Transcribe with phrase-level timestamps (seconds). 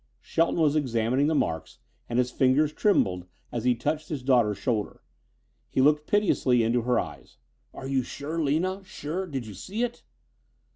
[0.19, 1.77] Shelton was examining the marks,
[2.09, 5.03] and his fingers trembled as he touched his daughter's shoulder.
[5.69, 7.37] He looked piteously into her eyes.
[7.71, 8.83] "Are you sure, Lina?
[8.83, 9.27] Sure?
[9.27, 10.01] Did you see it?"